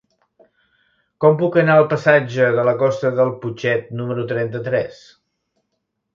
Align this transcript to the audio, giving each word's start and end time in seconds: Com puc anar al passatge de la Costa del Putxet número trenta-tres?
Com 1.25 1.35
puc 1.41 1.57
anar 1.63 1.75
al 1.81 1.85
passatge 1.91 2.47
de 2.61 2.65
la 2.69 2.73
Costa 2.81 3.13
del 3.21 3.31
Putxet 3.45 3.93
número 4.01 4.27
trenta-tres? 4.35 5.07